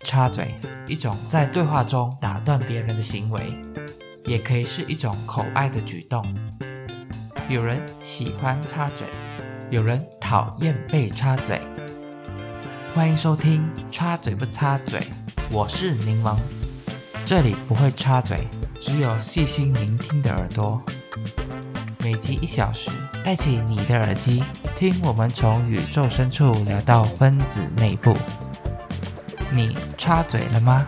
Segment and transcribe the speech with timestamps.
[0.00, 0.54] 插嘴，
[0.86, 3.52] 一种在对话中打断别人的行为，
[4.24, 6.24] 也可以是一种口爱的举动。
[7.48, 9.06] 有人喜欢插嘴，
[9.70, 11.60] 有人讨厌被插嘴。
[12.94, 15.00] 欢迎收听《插嘴不插嘴》，
[15.50, 16.36] 我是柠檬，
[17.24, 18.48] 这里不会插嘴，
[18.80, 20.82] 只有细心聆听的耳朵。
[21.98, 22.90] 每集一小时，
[23.24, 24.42] 戴起你的耳机，
[24.76, 28.16] 听我们从宇宙深处聊到分子内部。
[29.52, 30.86] 你插嘴了吗？